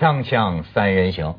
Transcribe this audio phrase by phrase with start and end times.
[0.00, 1.34] 锵锵三人行，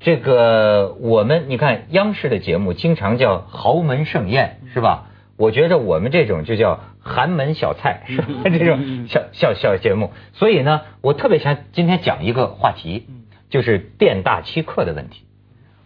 [0.00, 5.06] 这个我们你看央视的节目经常叫豪门盛宴，是吧？
[5.36, 8.26] 我觉着我们这种就叫寒门小菜，是吧？
[8.42, 13.06] 这种小小小节目，所以呢，我特别想今天讲一个话题，
[13.50, 15.24] 就是店大欺客的问题。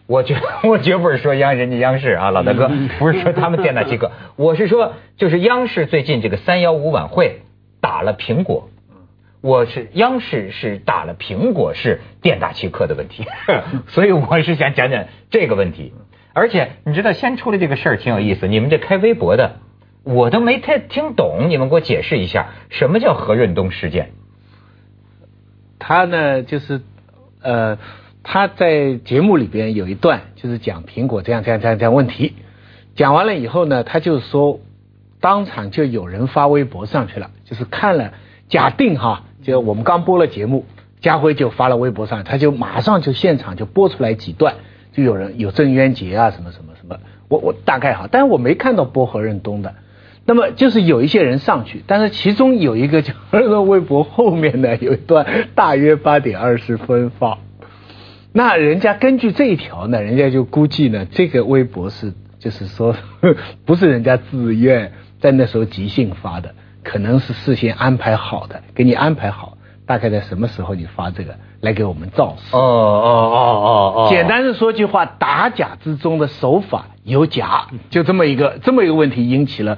[0.07, 0.37] 我绝
[0.67, 7.43] 我绝不是说央人家央视啊，老大哥不是说他们店大欺客，我是说就是央视最近这个三幺五晚会
[7.79, 8.70] 打了苹果。
[9.41, 13.25] 我是央视是打了苹果是店大欺客的问题，
[13.89, 15.93] 所以我是想讲讲这个问题。
[16.33, 18.47] 而且你知道，先出了这个事儿挺有意思。
[18.47, 19.55] 你们这开微博的，
[20.03, 24.11] 我都没太听懂，你们给我解释一下，什么叫何润东事件？
[25.79, 26.81] 他呢，就是
[27.41, 27.79] 呃，
[28.21, 32.35] 他在节目里边有一段，就是讲苹果这样这样这样这样问题。
[32.93, 34.59] 讲完了以后呢，他就说，
[35.19, 38.13] 当场就有人发微博上去了，就是看了，
[38.47, 39.23] 假定哈。
[39.43, 40.65] 就我们刚播了节目，
[40.99, 44.55] 家辉就发了微博上，他就马上就现场就播出来几段，
[44.91, 49.73] 就有人有郑渊洁啊什么什么什么，我我大概哈，但是我没看到播何润东的，
[50.25, 57.39] 那么就是有一些人上去，但是其中有一个就何润东微博后面呢有一段大约八点二十分发，
[58.31, 62.95] 那人家根据这一条呢，人家就估计呢这个微博是就是说
[63.65, 66.53] 不是人家自愿在那时候即兴发的。
[66.83, 72.55] 可能是事先安排好的，给你安排好，大概在什么时候你发这个来给我们造势。
[72.55, 74.07] 哦哦哦哦哦。
[74.09, 79.77] 简单的说句话，打假之中的手法有假，就这么一个这么一个问题引起了。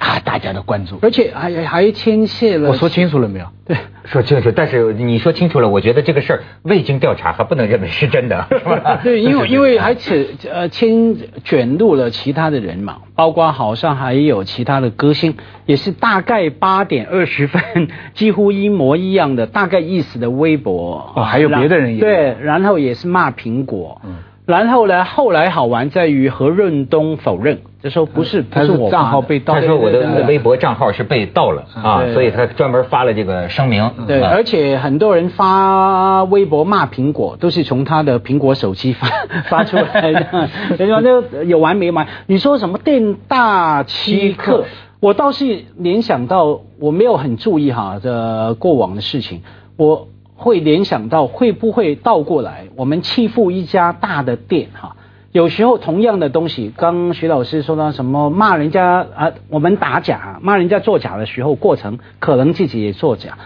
[0.00, 2.70] 啊，大家的关注，而且还还牵涉了。
[2.70, 3.46] 我说清楚了没有？
[3.66, 3.76] 对，
[4.06, 4.50] 说清楚。
[4.50, 8.46] 但是你说清楚了，我觉得这个事儿未经调查还不能认为是真的。
[9.04, 21.12] 对，因为因为还且呃牵卷入了其他的人嘛，包括好像还有其他的歌星，也是大概八点二十分， 几乎一模一样的大概意思的微博。
[21.14, 24.00] 哦，还有别的人也对，然后也是骂苹果。
[24.04, 24.14] 嗯。
[24.46, 25.04] 然后呢？
[25.04, 33.88] 后来好玩在于何润东否认，就说不是，他是我账号被盗，他说我的微博账号是被盗了啊，所以他专门发了这个声明。
[34.08, 39.06] 对，而且很多人发微博骂苹果，都是从他的苹果手机发
[39.48, 40.48] 发出来的。
[40.78, 42.08] 人家那有完没完？
[42.26, 44.64] 你说什么店大欺客？
[44.98, 49.42] 我倒是联想到，我没有很注意哈这过往的事情，
[49.76, 50.08] 我。
[50.40, 52.68] 会联想到会不会倒过来？
[52.74, 54.96] 我们欺负一家大的店哈，
[55.32, 63.36] 有时候同样的东西，刚徐老师说到什么骂人家啊，我们打假骂人家作假的时候，过程可能自己也作假，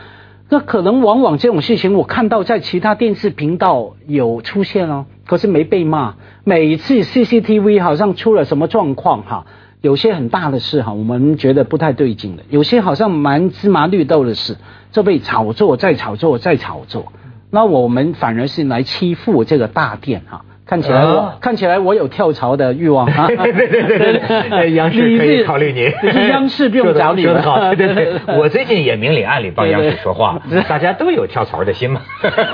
[0.49, 6.15] 那可能往往这种事情我看到在其他电视频道有出现哦，可是没被骂。
[6.45, 9.47] 每次 CCTV 好像出了什么状况哈，
[9.85, 14.57] 有些很大的事哈，我们觉得不太对劲的，有些好像蛮芝麻绿豆的事。
[14.91, 17.13] 就被炒作，再炒作，再炒作，
[17.51, 20.45] 那我们反而是来欺负这个大店哈。
[20.67, 23.27] 看起来我看起来我有跳槽的欲望 啊！
[23.29, 25.93] 对对对对，央视可以考虑你，
[26.29, 27.75] 央视不用找你了。
[27.77, 32.01] 对对对，我最近也明里暗里帮央视说话，大家都有跳槽的心嘛。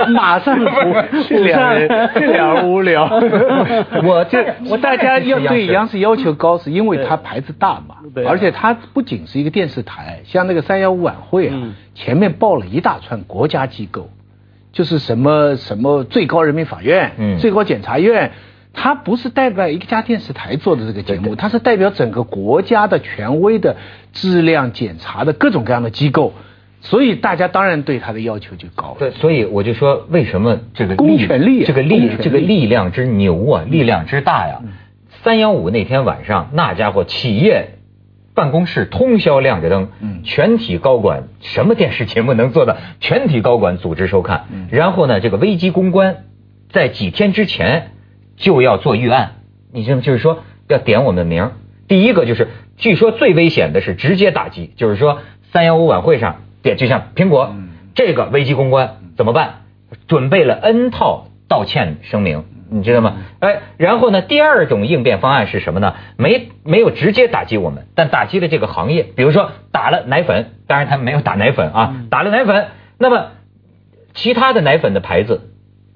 [0.09, 0.59] 马上
[1.28, 3.04] 这两这两无聊。
[4.04, 11.54] 我这我大家要对央视要求高，是因为它牌子大嘛，而且它不仅是一个电视台，像那个三幺五晚会啊，
[11.94, 14.09] 前面报了一大串国家机构。
[14.72, 18.32] 就是什么什么最高人民法院、嗯，最高检察院，
[18.72, 23.76] 它不是代表一家电视台做的这个节目，它是代表整个国家的权威的
[24.12, 26.34] 质量检查的各种各样的机构，
[26.81, 28.97] 所以大家当然对它的要求就高。
[28.98, 34.60] 对，所以我就说，为什么这个公权力，这个力，这个力量之牛啊，力量之大呀！
[35.25, 37.79] 三幺五那天晚上，那家伙企业。
[38.40, 39.88] 办公室通宵亮着灯，
[40.24, 42.78] 全体高管什么电视节目能做到？
[42.98, 46.24] 全体高管组织收看，然后呢，这个危机公关
[46.70, 47.90] 在几天之前
[48.36, 49.32] 就要做预案，
[49.70, 51.50] 你这就是说要点我们的名。
[51.86, 55.19] 第一个就是，据说最危险的是直接打击，就是说
[55.52, 57.54] 三幺五晚会上点，就像苹果
[57.94, 59.64] 这个危机公关怎么办？
[60.08, 62.44] 准备了 N 套道歉声明。
[62.70, 63.17] 你知道吗？
[63.40, 64.22] 哎，然后呢？
[64.22, 65.96] 第二种应变方案是什么呢？
[66.17, 69.02] 没没有直接打击我们，但打击了这个行业。
[69.02, 72.69] 比如说打了奶粉，当然他没有打奶粉啊，打了奶粉。
[72.96, 73.32] 那么
[74.14, 75.50] 其他的奶粉的牌子，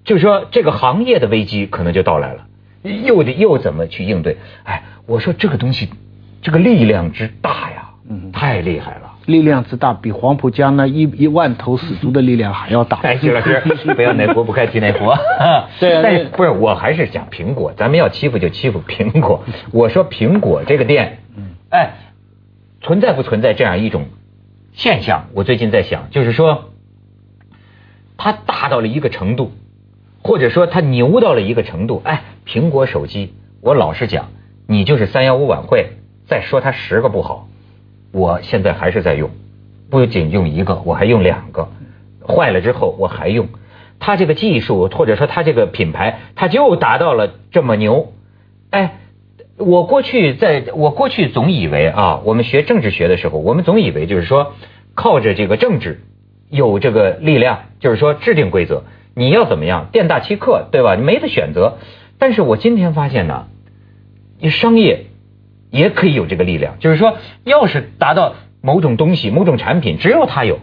[0.04, 2.46] 就是说这个行业的危机可能就到来了，
[2.82, 4.38] 又得又怎么去应对？
[4.64, 5.90] 哎，我说这个东西，
[6.42, 9.13] 这个力量之大呀，嗯，太厉害了。
[9.26, 12.98] 力量之大，比黄浦江那一一万头死猪的力量还要大。
[13.02, 13.62] 哎，徐老师，
[13.94, 15.16] 不要哪国不开提哪国。
[15.80, 19.44] 对，但不是，我还是讲苹果，咱们要欺负就欺负苹果。
[19.72, 21.18] 我说苹果这个店，
[21.70, 21.94] 哎，
[22.80, 24.06] 存在不存在这样一种
[24.72, 25.26] 现象？
[25.34, 26.70] 我最近在想，就是说，
[28.16, 29.52] 它大到了一个程度，
[30.22, 32.02] 或者说它牛到了一个程度。
[32.04, 33.32] 哎，苹果手机，
[33.62, 34.28] 我老实讲，
[34.68, 35.92] 你就是三幺五晚会
[36.26, 37.48] 再说它十个不好，
[38.14, 39.28] 我现在还是在用，
[39.90, 41.68] 不仅用一个，我还用两个，
[42.26, 43.48] 坏了之后我还用。
[43.98, 48.12] 它这个技术或者说它这个品牌，它就达到了这么牛。
[48.70, 48.98] 哎，
[49.58, 54.52] 我过去在我过去总以为啊，我们学政治学的时候，我们总以为就是说
[54.94, 56.00] 靠着这个政治。
[56.50, 58.84] 有这个力量，就是说制定规则，
[59.16, 60.94] 你要怎么样，店大欺客，对吧？
[60.94, 61.78] 你没得选择。
[62.16, 63.48] 但是我今天发现呢，
[64.38, 65.06] 你商业
[65.74, 70.60] 也可以有这个力量，就是说，要是达到某种东西、某种产品，只有他有，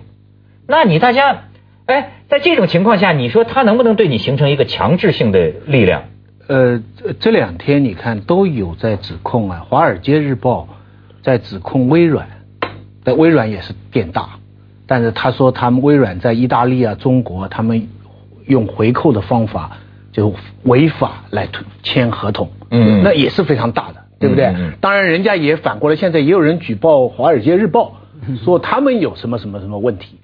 [0.67, 1.43] 那你大家，
[1.85, 6.05] 哎，在这种情况下，你说他能不能对你形成一个强制性的力量？
[6.47, 6.81] 呃，
[7.19, 10.67] 这两天你看都有在指控啊，《华尔街日报》
[11.23, 12.27] 在指控微软，
[13.03, 14.29] 但微软也是变大。
[14.87, 17.87] 但是他说，他们微软在意大利啊、中国，他们
[18.45, 19.77] 用回扣的方法
[20.11, 21.47] 就违法来
[21.83, 24.53] 签合同，嗯，那也是非常大的，对不对？
[24.79, 27.97] 当然，人家也反过来，现在也有人举报《华尔街日报》，
[28.45, 30.19] 说他们有什么什么什么问题。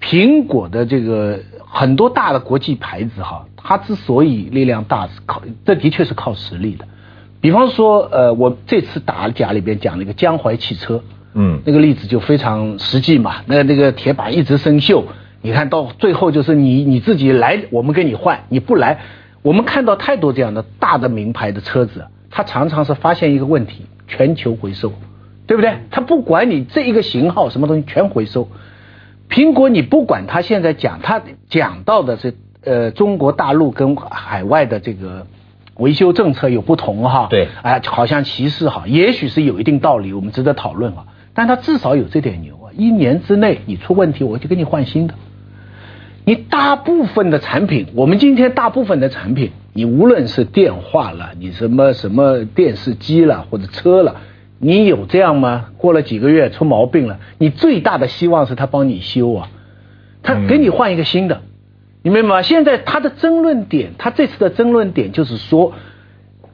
[0.00, 6.86] 苹果的这个很多大的国际牌子哈，它之所以力量大，是靠这的确是靠实力的。
[7.40, 11.02] 比方说，呃，我这次打假里边讲了一个江淮汽车。
[11.38, 13.36] 嗯，那个例子就非常实际嘛。
[13.44, 15.04] 那那个铁板一直生锈，
[15.42, 19.00] 你看到最后就是你你自己来，我们跟你换；你不来，
[19.42, 22.06] 我们看到太多这样的大的名牌的车子，
[22.36, 24.92] 它常常是发现一个问题，全球回收，
[25.46, 25.78] 对不对？
[25.90, 28.50] 他不管你这一个型号什么东西全回收。
[29.30, 35.26] 苹果你不管它现在讲，它讲到的是呃中国大陆跟海外的这个
[35.78, 37.28] 维修政策有不同哈。
[37.30, 41.06] 对，哎，好像歧视哈，也许是有一定道理，我们值得讨论啊。
[41.32, 42.68] 但他至少有这点牛啊！
[42.76, 45.14] 一年之内你出问题，我就给你换新的。
[46.26, 54.22] 你大部分的产品，我们今天大部分的产品，你无论是电话了，你什么什么电视机了或者车了，
[54.58, 55.66] 你有这样吗？
[55.76, 59.50] 过了几个月出毛病了，你最大的希望是他帮你修啊，
[60.22, 61.42] 他给你换一个新的，
[62.02, 62.42] 你明白吗？
[62.42, 65.74] 现在他的争论点，他这次的争论点就是说，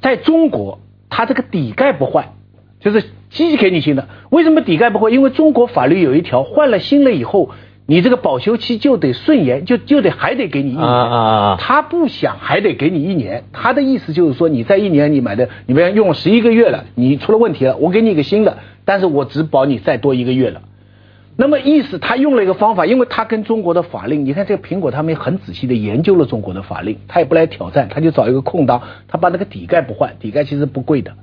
[0.00, 2.32] 在中国，他这个底盖不换。
[2.80, 5.12] 就是机器给你新的，为什么底盖不换？
[5.12, 7.50] 因为中国法律有一条，换了新了以后，
[7.84, 10.87] 你这个保修期就得顺延，就就得还得给你一年。
[10.87, 20.62] 啊啊他不想还得给你一年，他的意思就是说，你在一年你买的，你们用了十一个月了，你出了问题了，我给你一个新的，但是我只保你再多一个月了。
[21.37, 31.14] 那么意思他用了一个方法，因为他跟中国的法令，你看这个苹果他们很仔细的研究了中国的法令，他也不来挑战，他就找一个空档，他把那个底盖不换，底盖其实不贵的。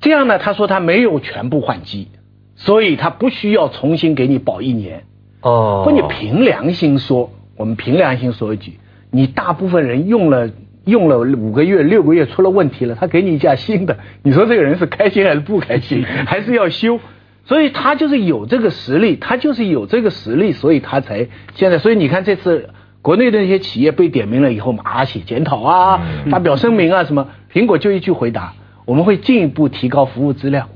[0.00, 0.38] 这样呢？
[0.38, 2.08] 他说他没有全部换机，
[2.56, 5.04] 所以他不需要重新给你保一年。
[5.42, 8.78] 哦，不，你凭良心说，我们凭良心说一句，
[9.10, 10.50] 你大部分人用了
[10.84, 16.04] 用了五个月、六个月出了问题了，他给你一架新的，你说这个人是开心还是不开心？
[16.26, 17.00] 还是要修？
[17.44, 21.78] 所以他就是有这个实力，他就是有这个实力，所以他才现在。
[21.78, 22.70] 所以你看这次
[23.02, 26.00] 国内的那些企业被点名了以后，马上写检讨啊，
[26.30, 27.28] 发表声明啊，什么？
[27.52, 28.52] 苹果就一句回答。
[28.84, 30.68] 我们会进一步提高服务质量，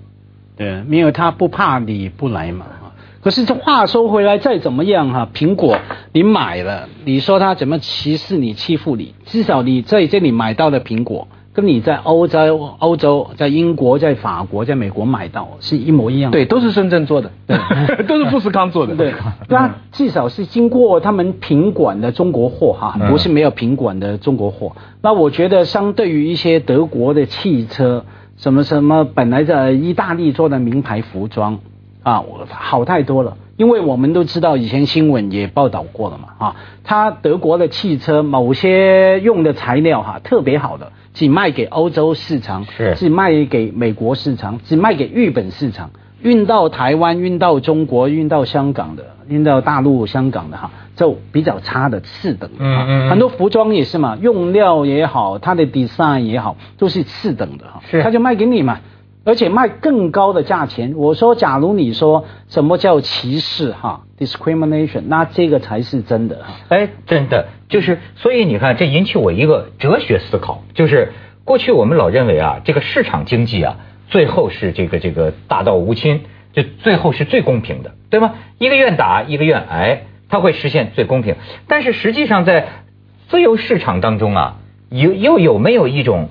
[0.57, 2.67] 对，因为他不怕你不来嘛。
[3.27, 5.79] 可是这话说回来，再怎么样哈，苹果
[6.13, 9.17] 你买了，你说他怎么歧视你、欺负你？
[9.25, 16.31] 至少你在这里买到的苹果，跟你在欧洲、欧洲、在英国、在法国、在美国买到是一模一样。
[16.31, 17.59] 对，都是深圳做的，对，
[18.07, 18.95] 都是富士康做的。
[18.95, 19.13] 对，
[19.49, 24.77] 那至少是经过他们品管的中国货哈，不是没有品管的中国货。
[25.03, 28.05] 那我觉得，相对于一些德国的汽车，
[28.37, 31.59] 什么什么本来在意大利做的名牌服装
[32.11, 33.37] 啊，好太多了。
[33.57, 45.91] 因为我们都知道，以前新闻也报道过了嘛啊，它德国的汽车某些用的材料哈特别好的，只卖给欧洲市场，是只卖给美国市场，只卖给日本市场，
[46.23, 50.71] 运到台湾、运到中国、运到香港的、运到大陆、香港的哈。
[50.97, 58.81] 就比较差的次等，嗯嗯，很多服装也是嘛，用料也好，它的 design 也好，都是次等的哈，是，他就卖给你嘛，
[59.27, 60.95] 而且卖更高的价钱。
[60.97, 66.47] 我说，假如你说什么叫歧视哈，discrimination，那这个才是真的。
[66.69, 71.13] 哎，真的就是，所以你看，这引起我一个哲学思考，就是
[71.45, 73.77] 过去我们老认为啊，这个市场经济啊，
[74.09, 78.37] 最后是这个这个大道无亲，就最后是最公平的，对吗？
[78.59, 80.05] 一个愿打，一个愿挨。
[80.29, 81.37] 它会实现最公平，
[81.69, 82.67] 但是实际上在
[83.29, 84.57] 自由市场当中啊，
[84.91, 86.31] 有又有没有一种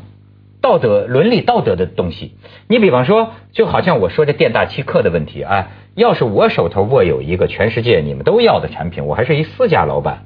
[0.65, 2.33] 道德伦理道德的东西？
[2.67, 10.23] 你比方说，就好像我说这店大欺客的问题，啊，要是我手头握有一个全世界你们都要的产品，我还是一私家老板，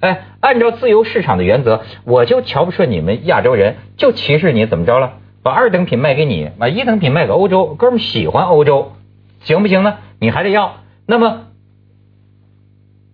[0.00, 5.18] 哎，按照自由市场的原则，我就瞧不顺你们亚洲人，就歧视你，怎么着了？
[5.42, 8.92] 把二等品卖给你，把一等品卖给欧洲，哥们喜欢欧洲，
[9.40, 9.98] 行不行呢？
[10.18, 10.76] 你还得要。
[11.06, 11.48] 那么，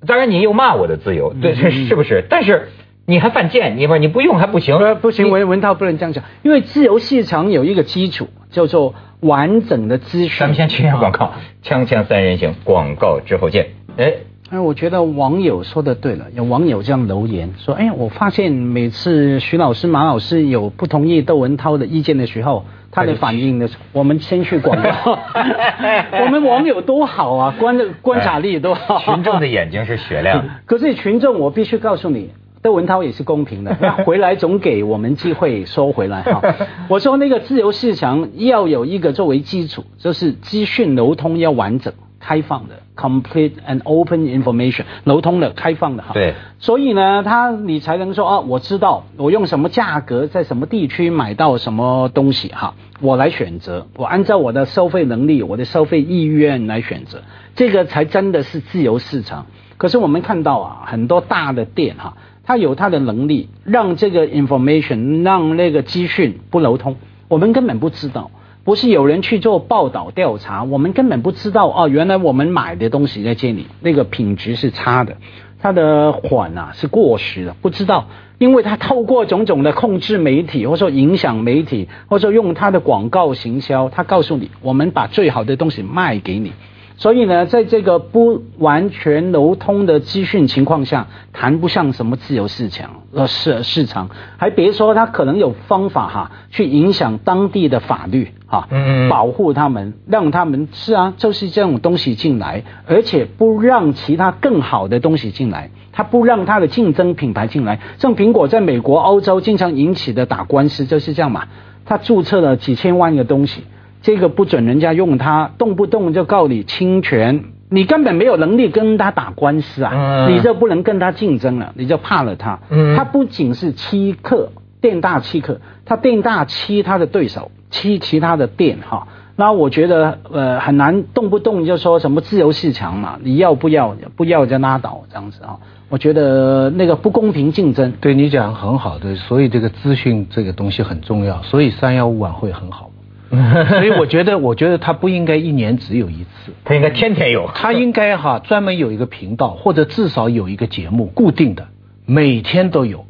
[0.06, 2.24] 当然你又骂我的自由，对，是不是？
[2.30, 2.68] 但是
[3.06, 10.38] 你还犯贱，你不你不用还不行，不行，文文涛不能这样讲，因为自由市场有一个基础叫做完整的资讯。
[10.38, 11.32] 咱们先去下广告，
[11.64, 13.68] 锵锵三人行，广告之后见。
[13.96, 14.14] 哎。
[14.50, 25.18] 哎，我觉得网友说的对了，有网友这样留言说：“哎，我发现每次徐老师、马老师有不同意窦文涛的意见的时候，他的反应呢，我们先去广告。
[26.22, 28.98] 我们网友多好啊，观观察力多好。
[28.98, 30.44] 群众的眼睛是雪亮。
[30.66, 32.28] 可是群众，我必须告诉你，
[32.62, 33.74] 窦文涛也是公平的，
[34.06, 36.40] 回来总给我们机会收回来哈。
[36.88, 41.92] 我说那个自由市场要有一个作为基础，就是资讯流通要完整。”
[42.24, 46.10] 开放的，complete and open information，流通的，开放的哈。
[46.14, 46.34] 对。
[46.60, 57.22] 所以呢，他你才能说啊，我知道我用什么价格在什么地区买到什么东西哈，我来选择，我按照我的消费能力、我的消费意愿来选择，
[57.56, 59.46] 这个才真的是自由市场。
[59.76, 66.96] 可是我们看到啊，很多大的店哈，他有他的能力让这个 information 让那个资讯不流通，
[67.28, 68.30] 我们根本不知道。
[68.64, 75.16] 不是有人去做报道调查，我们根本不知道哦，原来我们买的东西在这里，那个品质是差的，
[75.58, 78.06] 它的款啊是过时的，不知道，
[78.38, 86.52] 因为它透过种种的控制媒体，或者说影响媒体，或者说用它的广告行销，他告诉你，我们把最好的东西卖给你。
[87.02, 111.48] 所以呢，在这个不完全流通的资讯情况下，谈不上什么自由市场呃市市场，还别说他可能有方法哈，去影响当地的法律哈，嗯嗯，保护他们，让他们是啊，就是这种东西进来，而且不让其他更好的东西进来，他不让他的竞争品牌进来，像苹果在美国、欧洲经常引起的打官司就是这样嘛，
[111.84, 113.64] 他注册了几千万个东西。
[114.02, 122.58] 这个不准人家用它，动不动就告你侵权，你根本没有能力跟他打官司啊，你就不能跟他竞争了，你就怕了他。
[122.68, 129.06] 嗯他不仅是欺客，店大欺客，他店大欺他的对手，欺其他的店哈。
[129.34, 133.96] 那我觉得呃很难，动不动就说什么自由市场嘛，你要不要？
[134.14, 135.56] 不要就拉倒这样子啊。
[135.88, 137.92] 我觉得那个不公平竞争。
[138.00, 142.90] 对你讲很好，的，所以这个资讯这个东西很重要，所以三幺五晚会很好。
[143.68, 147.48] 所以我觉得，我觉得他不应该一年只有一次，他应该天天有。
[147.54, 151.68] 他应该哈专门有一个频道，或者至少有一个节目固定的，
[152.04, 153.06] 每天都有。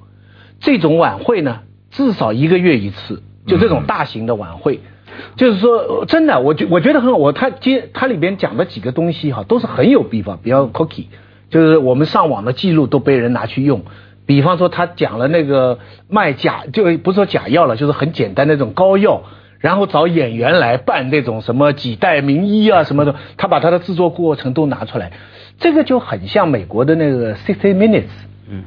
[0.60, 4.78] 这种晚会呢，至少一个月一次，就这种大型的晚会，
[5.34, 7.16] 就是说真的，我觉我觉得很好。
[7.16, 11.06] 我他接他里边讲的几个东西哈，都是很有地方，比较 cookie，
[11.50, 13.82] 就是我们上网的记录都被人拿去用。
[14.24, 19.24] 比方说他讲了那个卖假，就不是说假药了，就是很简单那种膏药。
[19.62, 25.12] 然后找演员来扮那种什么几代名医啊什么的，他把他的制作过程都拿出来，
[25.58, 28.10] 这个就很像美国的那个 sixty minutes，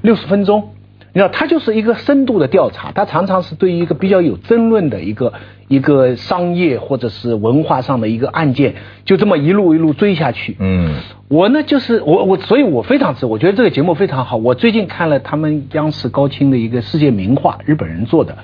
[0.01, 0.69] 六十分钟，
[1.13, 5.33] 你知道，他就是一个深度的调查，他常常是对于一个比较有争论的一个
[5.67, 10.55] 一个商业或者是文化上的一个案件，就这么一路一路追下去。
[10.59, 10.95] 嗯，
[11.27, 14.37] 我呢就是我我，所以我非常支，我觉得这个节目非常好。
[14.37, 18.37] 我最近看了他们央视高清的一个世界名画，日本人做的，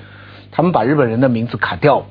[0.50, 2.04] 他们把日本人的名字卡掉。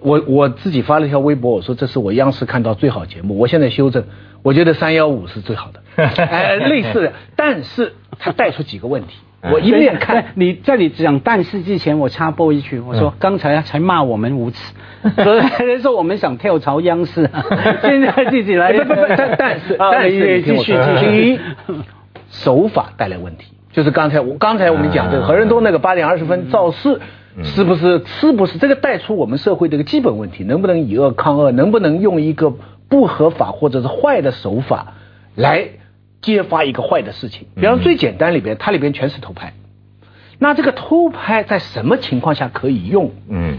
[0.00, 3.38] 我我自己发了一条微博，我说这是我央视看到最好节目。
[3.38, 4.04] 我现在修正，
[4.42, 9.16] 我觉得三幺五是最好的， 哎，类似的，但是它带出几个问题。
[9.52, 14.74] 我一面看，你在你讲但是之前，我插播一句，我说刚才才骂我们无耻，
[15.64, 17.30] 人说我们想跳槽央视，
[17.82, 18.72] 现在自己来，
[19.16, 21.40] 但但是但是继续继续，
[22.30, 27.00] 手法带来问题，就是刚才我刚才我们讲这个何仁东那个八点二十分造势。
[27.44, 28.02] 是不是？
[28.06, 30.44] 是不是这个带出我们社会的一个基本问题？
[30.44, 31.52] 能不能以恶抗恶？
[31.52, 32.54] 能不能用一个
[32.88, 34.94] 不合法或者是坏的手法
[35.34, 35.68] 来
[36.22, 37.46] 揭发一个坏的事情？
[37.54, 39.52] 比方最简单里边，它里边全是偷拍。
[40.38, 43.12] 那这个偷拍在什么情况下可以用？
[43.28, 43.58] 嗯，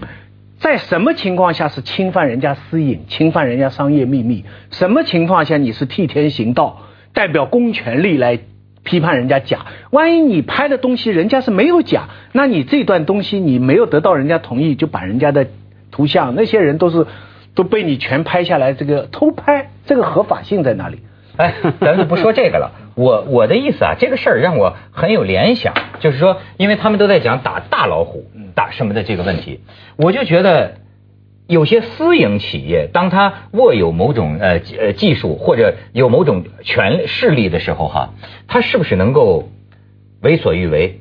[0.59, 4.45] 在什么情况下是侵犯人家私隐、侵犯人家商业秘密？
[4.71, 6.81] 什么情况下你是替天行道，
[7.13, 8.39] 代表公权力来？
[8.87, 15.47] 批判人家假，万一你拍的东西人家是没有假，那你这段东西你没有得到人家同意，就把人家的
[15.91, 17.05] 图像，那些人都是
[17.53, 20.99] 都被你全拍下来，这个偷拍，这个合法性在哪里？
[21.35, 22.71] 哎，咱就不说这个了。
[22.95, 28.25] 我我的意思啊，这个事儿让我很有联想，就是说，因为他们都在讲打大老虎，
[28.55, 29.59] 打什么的这个问题，
[29.97, 30.75] 我就觉得。
[31.47, 38.13] 有些私营企业，当他握有某种呃呃技术或者有某种权势力的时候，哈，
[38.47, 39.49] 他是不是能够
[40.21, 40.99] 为所欲为。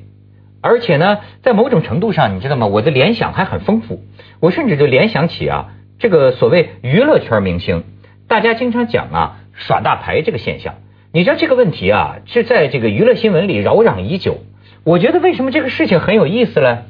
[0.61, 2.67] 而且呢，在某种程度上，你知道吗？
[2.67, 4.01] 我的联想还很丰富。
[4.39, 7.83] 我甚至就联想起啊，这个所谓娱乐圈明星，
[8.27, 10.75] 大家经常讲啊耍大牌这个现象。
[11.11, 14.37] 你知道这个问题啊，是在这个娱乐新闻里扰攘已久。
[14.85, 16.83] 我觉得为什么这个事情很有意思呢？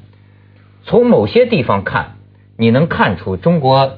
[0.83, 2.16] 从某些地方看，
[2.57, 3.97] 你能看出中国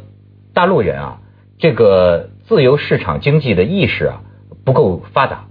[0.54, 1.18] 大陆人啊，
[1.58, 4.22] 这个自由市场经济的意识啊
[4.66, 5.46] 不够发达。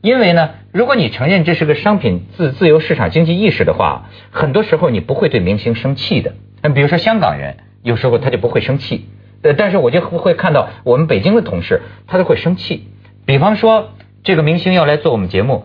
[0.00, 6.34] 因为呢，如果你承认这是个商品自自由市场经济意识的话，很多时候你不会对明星生气的。
[6.74, 9.08] 比如说香港人，有时候他就不会生气。
[9.42, 12.88] 呃，但是我就会看到我们北京的同事，他都会生气。
[13.26, 13.90] 比方说，
[14.22, 15.64] 这个明星要来做我们节目，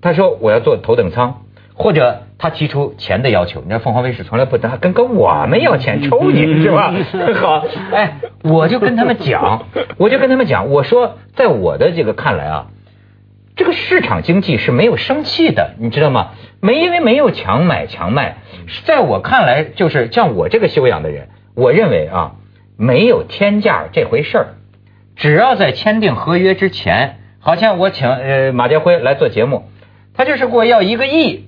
[0.00, 1.42] 他说我要做头等舱，
[1.74, 3.60] 或者他提出钱的要求。
[3.60, 6.92] 你知道凤凰卫视从来不他跟跟我们要钱抽你是吧？
[7.40, 9.66] 好，哎，我就跟他们讲，
[9.98, 12.66] 我就跟他们讲，我说在我的这个看来啊。
[13.56, 16.30] 这个市场经济是没有生气的，你知道吗？
[16.60, 18.38] 没因为没有强买强卖，
[18.84, 22.32] 在我看来，就是像我这个修养的人，我认为啊，
[22.76, 24.46] 没有天价这回事儿。
[25.14, 29.68] 只要在签订合约之前，好像我请呃马家辉来做节目，
[30.14, 31.44] 他就是给我要一个亿，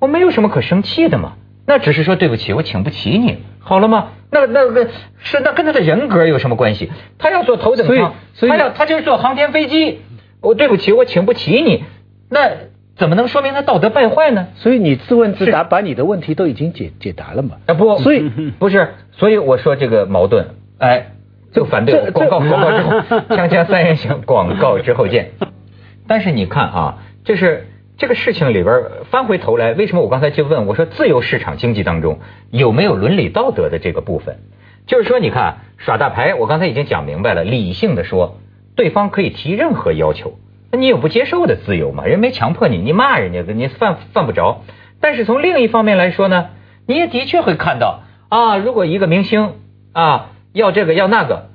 [0.00, 1.34] 我没有什么可生气的嘛。
[1.66, 4.10] 那只是说对不起，我请不起你，好了吗？
[4.30, 4.88] 那那个
[5.18, 6.92] 是那跟他的人格有什么关系？
[7.18, 8.14] 他要坐头等舱，
[8.48, 10.00] 他要他就是坐航天飞机。
[10.40, 11.82] 我对不起，我请不起你，
[12.30, 12.50] 那
[12.96, 14.46] 怎么能说明他道德败坏呢？
[14.54, 17.56] 所以你自问自答，把你的问题都已经解解答了嘛？
[17.66, 18.28] 啊不，所以
[18.60, 20.46] 不是，所以我说这个矛盾，
[20.78, 21.08] 哎，
[21.52, 22.92] 就反对广告广告之后，
[23.34, 25.32] 锵锵三人行，广告之后见。
[26.06, 27.66] 但是你看啊，就是
[27.98, 32.18] 这个事情里边翻回头来，为什么我刚才就问我说，自由市场经济当中
[32.50, 34.38] 有没有伦理道德的这个部分？
[34.86, 38.38] 就是说，你看耍大牌，我刚才已经讲明白了，理性的说。
[38.76, 40.38] 对方可以提任何要求，
[40.70, 42.04] 那你有不接受的自由嘛？
[42.04, 44.64] 人没强迫你，你骂人家的你犯犯不着。
[45.00, 46.50] 但是从另一方面来说呢，
[46.86, 49.54] 你也的确会看到啊，如果一个明星
[49.92, 51.48] 啊要这个要那个，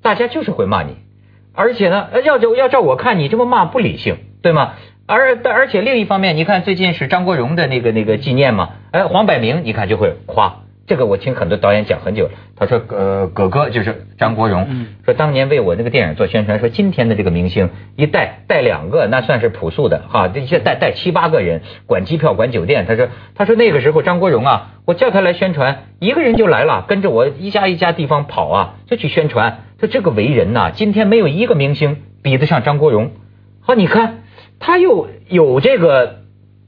[0.00, 0.96] 大家就是会骂你，
[1.52, 4.72] 而且呢，要照要照我看你这么骂不理性，对吗？
[5.06, 10.56] 而而且另一方面，你看最近是张国荣的那个那个纪念嘛，哎，黄百鸣你看就会夸。
[10.84, 14.66] 这个我听很多导演讲很久，他说呃，葛哥就是张国荣，
[15.04, 22.84] 说当年为我那个电影做宣传，说今天的这个明星一带带两个，那算是朴素的哈，这些带带七八个人，管机票管酒店。
[22.86, 29.60] 他说他说那个时候张国荣啊，我叫他来宣传，一个人就来了，跟着我一家一家地方跑啊，就去宣传。
[29.78, 33.12] 说这个为人呐，今天没有一个明星比得上张国荣。
[33.60, 34.21] 好，你看
[34.62, 36.20] 他又有这个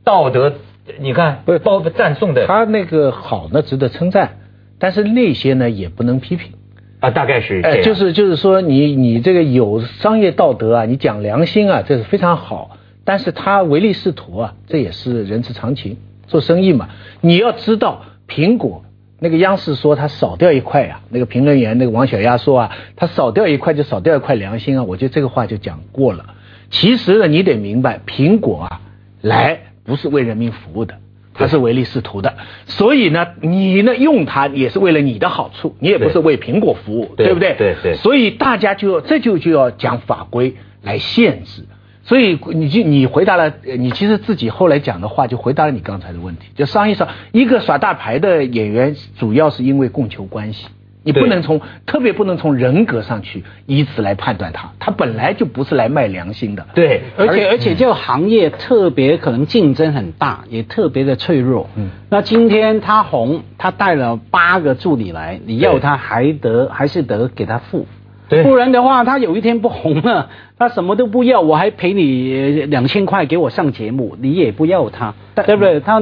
[0.05, 0.53] 道德。
[1.01, 4.37] 你看，不是包赞颂的，他那个好呢，值得称赞，
[4.79, 6.53] 但是那些呢也不能批评。
[7.01, 16.91] 啊，大概是，哎，就是就是说，你你这个有商业道德啊，你讲良心啊，这是非常好，但是他唯利是图啊，这也是人之常情，做生意嘛，
[17.23, 18.85] 你要知道，苹果
[19.19, 26.34] 那个央视说他少掉一块呀，那个评论员那个王小丫说啊，他少掉一块就少掉一块良心啊，我觉得这个话就讲过了，
[26.71, 28.81] 其实呢，你得明白，苹果啊，
[29.21, 29.61] 来。
[29.87, 30.95] 不是为人民服务的，
[31.35, 32.37] 它是唯利是图的。
[32.65, 37.55] 所以呢，你呢用它也是为了你的好处，你也不是为苹果服务，对不对？
[37.59, 37.95] 对对。
[37.97, 41.67] 所以大家就要这就就要讲法规来限制。
[42.03, 46.47] 所以你就你回答了，你其实自己后来讲的话就回答了你刚才的问题。
[46.55, 50.69] 就商业上一个耍大牌的演员，主要是因为供求关系。
[51.05, 56.67] 你不能从特别不能从人格上去以此来判断他，他本来就不是来卖良心的。
[56.75, 61.69] 对，而且而且这个行业特别可能竞争很大，也特别的脆弱。
[61.77, 67.87] 嗯，那今天他红，他带了八个助理来，你要他还得还是得给他付。
[68.29, 75.81] 不然的话，他有一天不红了， 他什么都不要，我还赔你两千块给我上节目，你也不要他，对不对？
[75.81, 76.01] 他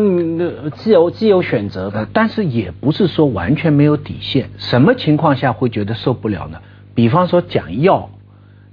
[0.75, 4.51] 自由自由选择的，但是也不是说完全没有底线。
[4.57, 6.61] 什么情况下会觉得受不了呢？
[6.95, 8.11] 比方说讲药，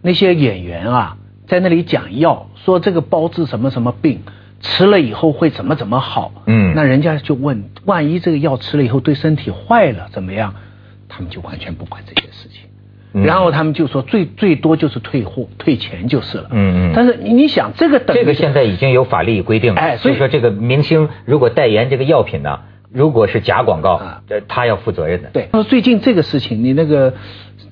[0.02, 4.20] 那些演员啊，在那里讲药，说这个包治什么什么病，
[4.60, 6.32] 吃了以后会怎么怎么好。
[6.46, 10.54] 嗯，那人家就问，万一这个药吃了以后对身体坏了怎么样？
[11.08, 12.59] 他们就完全不管这些事情。
[13.12, 16.48] 然后他们就说最最多就是退货退钱就是了。
[16.52, 16.93] 嗯嗯。
[16.95, 19.82] 但是你想这个等这个现在已经有法律规定了。
[19.82, 22.60] 哎，所以说这个明星如果代言这个药品呢，
[22.93, 25.30] 如果是假广告，呃，他要负责任的。
[25.34, 25.50] 对。
[25.52, 27.13] 他说最近这个事情，你那个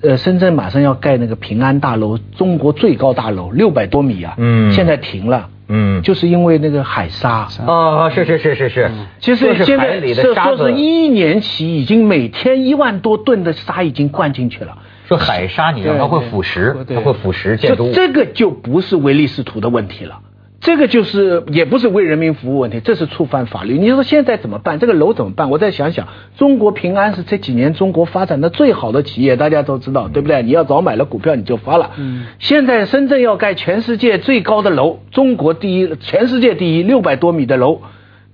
[0.02, 4.34] 呃，深圳马上要盖那个平安大楼，中国最高大楼，六百多米啊。
[4.38, 4.72] 嗯。
[4.72, 5.50] 现在停了。
[5.68, 6.02] 嗯。
[6.02, 7.46] 就是因为那个海沙。
[7.64, 8.90] 哦，是是是是是。
[9.20, 14.78] 其实现在说是一年起已经每天一万多吨的沙已经灌进去了。
[15.08, 17.92] 说海沙，你知道它会腐蚀，它会腐蚀建筑物。
[17.92, 20.20] 这个就不是唯利是图的问题了，
[20.60, 23.78] 这个就是也不是为人民服务问题，这是触犯法律。
[23.78, 24.78] 你说现在怎么办？
[24.78, 25.48] 这个楼怎么办？
[25.48, 30.42] 我再想想，中国平安是这几年中国发展的最好的企业，大家都知道，对不对？
[30.42, 31.92] 你要早买了股票你就发了。
[31.96, 32.26] 嗯。
[32.38, 37.80] 现在深圳要盖全世界最高的楼，中国第一，全世界第一，六百多米的楼。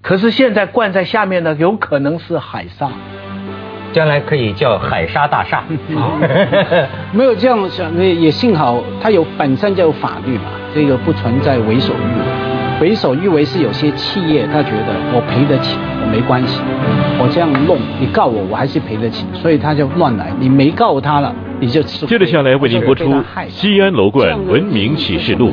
[0.03, 2.91] 可是现在灌在下面的有可能是海沙，
[3.95, 5.63] 将来可以叫海沙大厦。
[7.15, 12.25] 没有这样想，那也幸好它有本身就有法律嘛，这个不存在为所欲为。
[12.81, 16.61] 为所欲为是有些企业他觉得我赔得起，我没关系，
[17.21, 20.33] 我这样弄你告我，我还是赔得起，所以他就乱来。
[20.41, 23.05] 你没告他了，你就接着下来为您播出
[23.49, 25.51] 《西安楼冠文明启示录》。